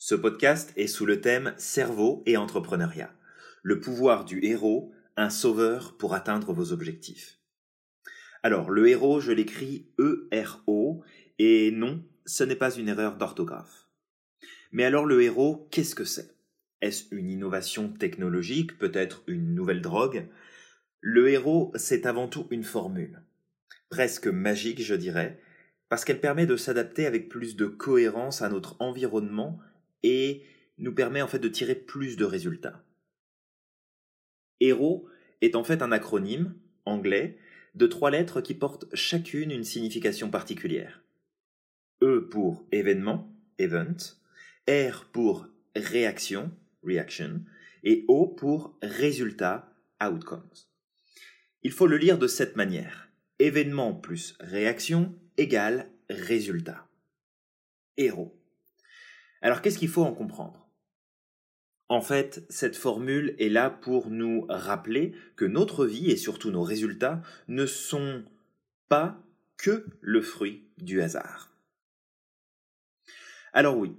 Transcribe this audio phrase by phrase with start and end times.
[0.00, 3.12] Ce podcast est sous le thème Cerveau et entrepreneuriat.
[3.64, 7.40] Le pouvoir du héros, un sauveur pour atteindre vos objectifs.
[8.44, 11.02] Alors, le héros, je l'écris E-R-O,
[11.40, 13.88] et non, ce n'est pas une erreur d'orthographe.
[14.70, 16.32] Mais alors le héros, qu'est-ce que c'est?
[16.80, 20.28] Est-ce une innovation technologique, peut-être une nouvelle drogue?
[21.00, 23.20] Le héros, c'est avant tout une formule.
[23.90, 25.40] Presque magique, je dirais,
[25.88, 29.58] parce qu'elle permet de s'adapter avec plus de cohérence à notre environnement
[30.02, 30.42] et
[30.78, 32.84] nous permet en fait de tirer plus de résultats.
[34.60, 35.08] Héros
[35.40, 37.38] est en fait un acronyme anglais
[37.74, 41.02] de trois lettres qui portent chacune une signification particulière.
[42.02, 43.96] E pour événement, event,
[44.68, 46.50] R pour réaction,
[46.82, 47.44] reaction,
[47.84, 50.50] et O pour résultat, outcomes.
[51.62, 53.08] Il faut le lire de cette manière.
[53.38, 56.88] Événement plus réaction égale résultat.
[57.96, 58.37] Héros.
[59.40, 60.68] Alors qu'est-ce qu'il faut en comprendre?
[61.88, 66.62] En fait, cette formule est là pour nous rappeler que notre vie et surtout nos
[66.62, 68.24] résultats ne sont
[68.88, 69.22] pas
[69.56, 71.50] que le fruit du hasard.
[73.54, 73.96] Alors oui,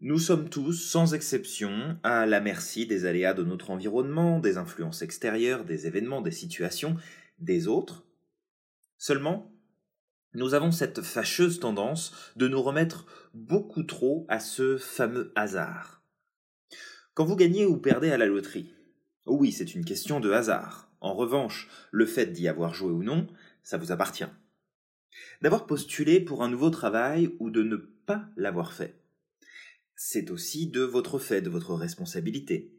[0.00, 5.02] nous sommes tous, sans exception, à la merci des aléas de notre environnement, des influences
[5.02, 6.96] extérieures, des événements, des situations,
[7.38, 8.04] des autres.
[8.98, 9.51] Seulement,
[10.34, 16.02] nous avons cette fâcheuse tendance de nous remettre beaucoup trop à ce fameux hasard.
[17.14, 18.72] Quand vous gagnez ou perdez à la loterie,
[19.26, 20.90] oui, c'est une question de hasard.
[21.00, 23.26] En revanche, le fait d'y avoir joué ou non,
[23.62, 24.26] ça vous appartient.
[25.42, 28.98] D'avoir postulé pour un nouveau travail ou de ne pas l'avoir fait.
[29.94, 32.72] C'est aussi de votre fait, de votre responsabilité.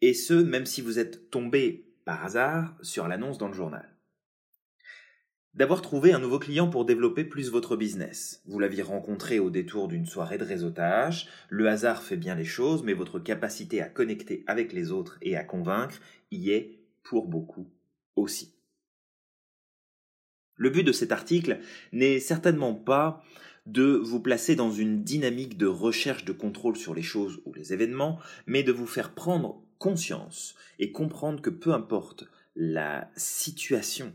[0.00, 3.97] Et ce, même si vous êtes tombé par hasard sur l'annonce dans le journal
[5.54, 8.42] d'avoir trouvé un nouveau client pour développer plus votre business.
[8.46, 12.82] Vous l'aviez rencontré au détour d'une soirée de réseautage, le hasard fait bien les choses,
[12.82, 17.66] mais votre capacité à connecter avec les autres et à convaincre y est pour beaucoup
[18.16, 18.54] aussi.
[20.56, 21.60] Le but de cet article
[21.92, 23.22] n'est certainement pas
[23.66, 27.72] de vous placer dans une dynamique de recherche de contrôle sur les choses ou les
[27.72, 32.24] événements, mais de vous faire prendre conscience et comprendre que peu importe
[32.56, 34.12] la situation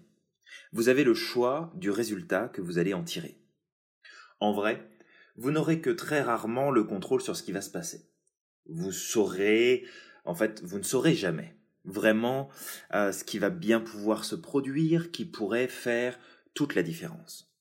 [0.74, 3.38] vous avez le choix du résultat que vous allez en tirer.
[4.40, 4.90] En vrai,
[5.38, 8.10] vous n'aurez que très rarement le contrôle sur ce qui va se passer.
[8.66, 9.86] Vous saurez,
[10.26, 12.50] en fait, vous ne saurez jamais vraiment
[12.94, 16.18] euh, ce qui va bien pouvoir se produire, qui pourrait faire
[16.54, 17.54] toute la différence.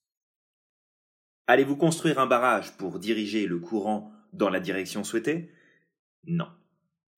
[1.47, 5.51] Allez-vous construire un barrage pour diriger le courant dans la direction souhaitée?
[6.25, 6.49] Non.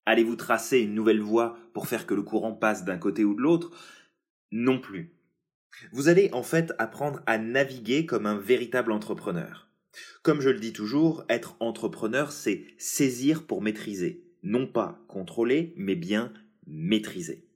[0.07, 3.43] Allez-vous tracer une nouvelle voie pour faire que le courant passe d'un côté ou de
[3.43, 3.71] l'autre?
[4.51, 5.14] Non plus.
[5.93, 9.69] Vous allez en fait apprendre à naviguer comme un véritable entrepreneur.
[10.23, 14.25] Comme je le dis toujours, être entrepreneur, c'est saisir pour maîtriser.
[14.43, 16.33] Non pas contrôler, mais bien
[16.67, 17.47] maîtriser.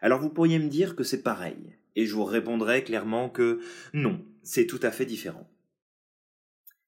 [0.00, 3.60] Alors vous pourriez me dire que c'est pareil, et je vous répondrai clairement que
[3.92, 5.48] non, c'est tout à fait différent.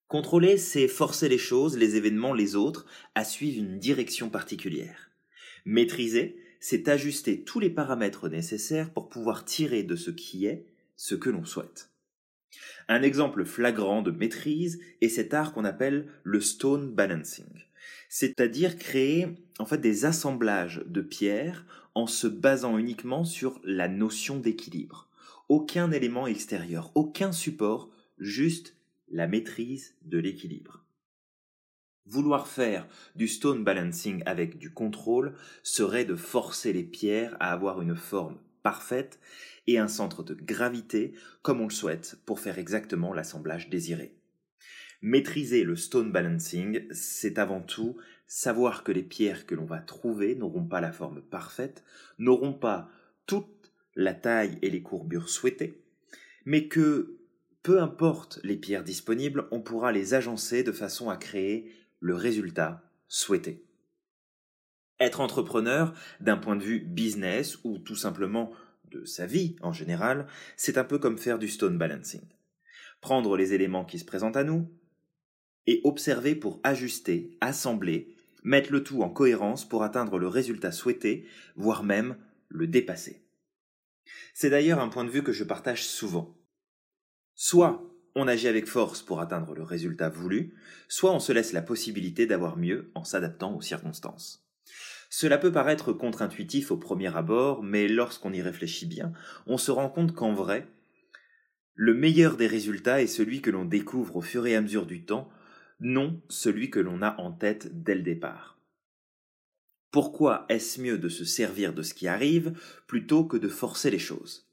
[0.09, 5.11] Contrôler, c'est forcer les choses, les événements, les autres à suivre une direction particulière.
[5.65, 6.37] Maîtriser,
[6.67, 10.65] c'est ajuster tous les paramètres nécessaires pour pouvoir tirer de ce qui est
[10.97, 11.91] ce que l'on souhaite.
[12.89, 17.67] Un exemple flagrant de maîtrise est cet art qu'on appelle le stone balancing,
[18.09, 24.39] c'est-à-dire créer en fait des assemblages de pierres en se basant uniquement sur la notion
[24.39, 25.11] d'équilibre.
[25.51, 28.75] Aucun élément extérieur, aucun support, juste
[29.11, 30.83] la maîtrise de l'équilibre.
[32.07, 37.81] Vouloir faire du stone balancing avec du contrôle serait de forcer les pierres à avoir
[37.81, 39.19] une forme parfaite
[39.67, 44.15] et un centre de gravité comme on le souhaite pour faire exactement l'assemblage désiré.
[45.01, 50.35] Maîtriser le stone balancing, c'est avant tout savoir que les pierres que l'on va trouver
[50.35, 51.85] n'auront pas la forme parfaite,
[52.19, 52.91] n'auront pas
[53.27, 55.83] toute la taille et les courbures souhaitées,
[56.45, 57.17] mais que
[57.63, 61.71] peu importe les pierres disponibles, on pourra les agencer de façon à créer
[62.05, 63.65] le résultat souhaité.
[65.01, 68.53] Être entrepreneur d'un point de vue business ou tout simplement
[68.91, 70.27] de sa vie en général,
[70.59, 72.29] c'est un peu comme faire du stone balancing.
[73.01, 74.71] Prendre les éléments qui se présentent à nous
[75.67, 81.27] et observer pour ajuster, assembler, mettre le tout en cohérence pour atteindre le résultat souhaité,
[81.57, 82.19] voire même
[82.49, 83.25] le dépasser.
[84.35, 86.37] C'est d'ailleurs un point de vue que je partage souvent.
[87.35, 87.83] Soit
[88.15, 90.55] on agit avec force pour atteindre le résultat voulu,
[90.89, 94.45] soit on se laisse la possibilité d'avoir mieux en s'adaptant aux circonstances.
[95.11, 99.13] Cela peut paraître contre-intuitif au premier abord, mais lorsqu'on y réfléchit bien,
[99.47, 100.67] on se rend compte qu'en vrai,
[101.75, 105.05] le meilleur des résultats est celui que l'on découvre au fur et à mesure du
[105.05, 105.29] temps,
[105.81, 108.59] non celui que l'on a en tête dès le départ.
[109.91, 112.53] Pourquoi est-ce mieux de se servir de ce qui arrive
[112.87, 114.44] plutôt que de forcer les choses?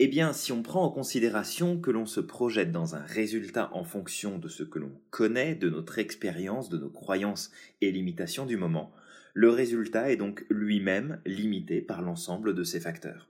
[0.00, 3.84] Eh bien, si on prend en considération que l'on se projette dans un résultat en
[3.84, 8.56] fonction de ce que l'on connaît, de notre expérience, de nos croyances et limitations du
[8.56, 8.92] moment,
[9.34, 13.28] le résultat est donc lui-même limité par l'ensemble de ces facteurs.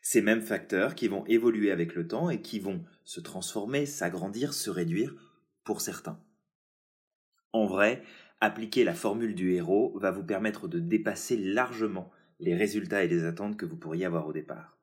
[0.00, 4.54] Ces mêmes facteurs qui vont évoluer avec le temps et qui vont se transformer, s'agrandir,
[4.54, 5.16] se réduire
[5.64, 6.20] pour certains.
[7.52, 8.04] En vrai,
[8.40, 13.24] appliquer la formule du héros va vous permettre de dépasser largement les résultats et les
[13.24, 14.78] attentes que vous pourriez avoir au départ.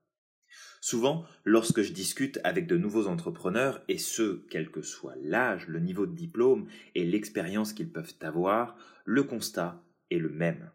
[0.79, 5.79] Souvent, lorsque je discute avec de nouveaux entrepreneurs, et ce, quel que soit l'âge, le
[5.79, 8.75] niveau de diplôme et l'expérience qu'ils peuvent avoir,
[9.05, 10.71] le constat est le même.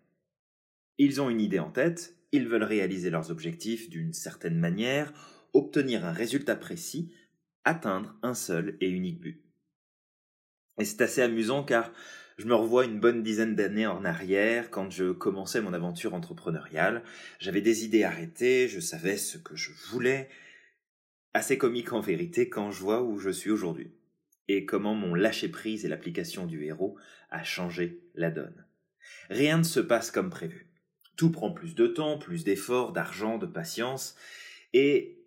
[0.99, 5.13] Ils ont une idée en tête, ils veulent réaliser leurs objectifs d'une certaine manière,
[5.53, 7.13] obtenir un résultat précis,
[7.65, 9.43] atteindre un seul et unique but.
[10.79, 11.93] Et c'est assez amusant car
[12.37, 17.03] je me revois une bonne dizaine d'années en arrière quand je commençais mon aventure entrepreneuriale.
[17.39, 20.29] J'avais des idées arrêtées, je savais ce que je voulais.
[21.33, 23.93] Assez comique en vérité quand je vois où je suis aujourd'hui
[24.49, 26.97] et comment mon lâcher-prise et l'application du héros
[27.31, 28.65] a changé la donne.
[29.31, 30.69] Rien ne se passe comme prévu.
[31.17, 34.15] Tout prend plus de temps, plus d'efforts, d'argent, de patience,
[34.73, 35.19] et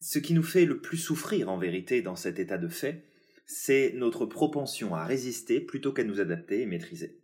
[0.00, 3.04] ce qui nous fait le plus souffrir en vérité dans cet état de fait,
[3.44, 7.20] c'est notre propension à résister plutôt qu'à nous adapter et maîtriser.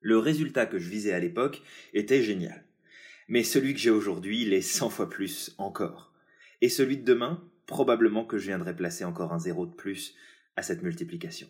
[0.00, 1.62] Le résultat que je visais à l'époque
[1.92, 2.64] était génial.
[3.28, 6.12] Mais celui que j'ai aujourd'hui l'est cent fois plus encore.
[6.60, 10.14] Et celui de demain, probablement que je viendrai placer encore un zéro de plus
[10.56, 11.48] à cette multiplication.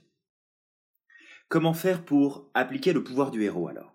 [1.48, 3.94] Comment faire pour appliquer le pouvoir du héros alors?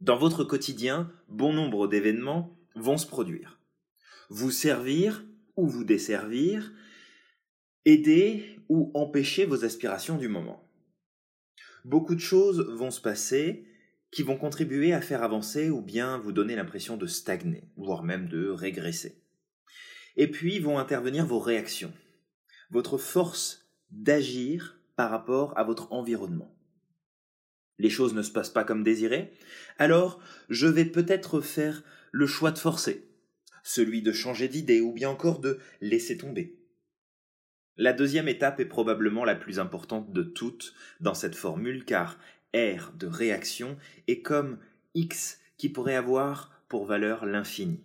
[0.00, 3.60] Dans votre quotidien, bon nombre d'événements vont se produire.
[4.28, 5.24] Vous servir
[5.56, 6.72] ou vous desservir,
[7.86, 10.68] aider ou empêcher vos aspirations du moment.
[11.84, 13.64] Beaucoup de choses vont se passer
[14.10, 18.28] qui vont contribuer à faire avancer ou bien vous donner l'impression de stagner, voire même
[18.28, 19.22] de régresser.
[20.16, 21.92] Et puis vont intervenir vos réactions,
[22.70, 26.58] votre force d'agir par rapport à votre environnement.
[27.78, 29.32] Les choses ne se passent pas comme désiré,
[29.78, 33.08] alors je vais peut-être faire le choix de forcer,
[33.62, 36.65] celui de changer d'idée ou bien encore de laisser tomber.
[37.78, 42.18] La deuxième étape est probablement la plus importante de toutes dans cette formule car
[42.54, 43.76] R de réaction
[44.06, 44.58] est comme
[44.94, 47.80] X qui pourrait avoir pour valeur l'infini.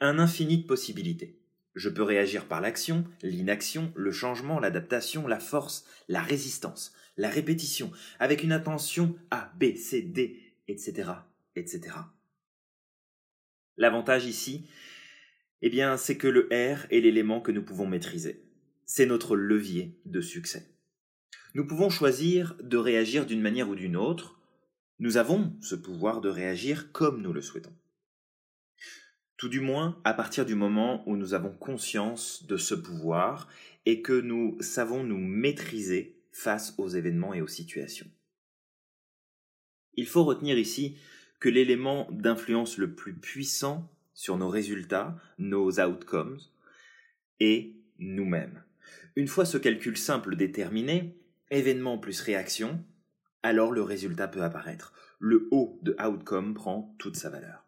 [0.00, 1.38] Un infini de possibilités.
[1.74, 7.92] Je peux réagir par l'action, l'inaction, le changement, l'adaptation, la force, la résistance, la répétition,
[8.18, 11.10] avec une attention A, B, C, D, etc.,
[11.56, 11.94] etc.
[13.76, 14.66] L'avantage ici,
[15.62, 18.44] eh bien, c'est que le R est l'élément que nous pouvons maîtriser.
[18.84, 20.70] C'est notre levier de succès.
[21.54, 24.38] Nous pouvons choisir de réagir d'une manière ou d'une autre.
[24.98, 27.74] Nous avons ce pouvoir de réagir comme nous le souhaitons.
[29.36, 33.48] Tout du moins à partir du moment où nous avons conscience de ce pouvoir
[33.86, 38.10] et que nous savons nous maîtriser face aux événements et aux situations.
[39.94, 40.96] Il faut retenir ici
[41.40, 46.40] que l'élément d'influence le plus puissant sur nos résultats, nos outcomes,
[47.38, 48.64] et nous-mêmes.
[49.14, 51.16] Une fois ce calcul simple déterminé,
[51.52, 52.84] événement plus réaction,
[53.44, 54.92] alors le résultat peut apparaître.
[55.20, 57.64] Le haut de outcome prend toute sa valeur.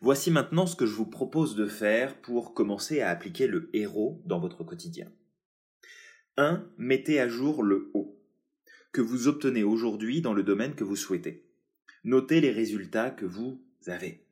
[0.00, 4.22] Voici maintenant ce que je vous propose de faire pour commencer à appliquer le héros
[4.24, 5.12] dans votre quotidien.
[6.38, 6.64] 1.
[6.78, 8.18] Mettez à jour le haut
[8.92, 11.44] que vous obtenez aujourd'hui dans le domaine que vous souhaitez.
[12.02, 14.23] Notez les résultats que vous avez.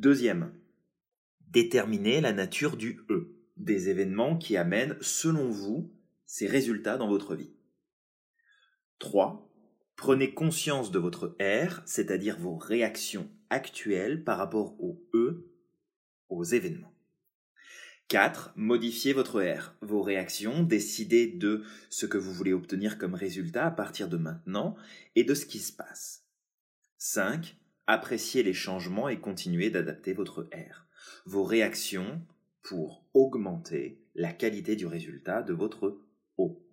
[0.00, 0.54] Deuxième,
[1.50, 5.92] déterminez la nature du E, des événements qui amènent, selon vous,
[6.24, 7.52] ces résultats dans votre vie.
[8.98, 9.46] 3.
[9.96, 15.52] Prenez conscience de votre R, c'est-à-dire vos réactions actuelles par rapport au E,
[16.30, 16.94] aux événements.
[18.08, 18.54] 4.
[18.56, 23.70] Modifiez votre R, vos réactions, décidez de ce que vous voulez obtenir comme résultat à
[23.70, 24.76] partir de maintenant
[25.14, 26.24] et de ce qui se passe.
[26.96, 27.59] 5
[27.90, 30.86] appréciez les changements et continuez d'adapter votre R,
[31.26, 32.22] vos réactions
[32.62, 36.00] pour augmenter la qualité du résultat de votre
[36.36, 36.64] O.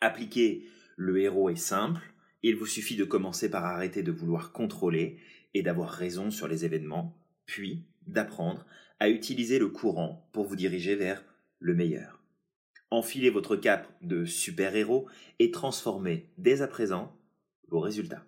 [0.00, 5.18] Appliquer le héros est simple, il vous suffit de commencer par arrêter de vouloir contrôler
[5.52, 8.66] et d'avoir raison sur les événements, puis d'apprendre
[9.00, 11.24] à utiliser le courant pour vous diriger vers
[11.58, 12.22] le meilleur.
[12.90, 15.08] Enfilez votre cape de super-héros
[15.40, 17.18] et transformez dès à présent
[17.68, 18.24] vos résultats.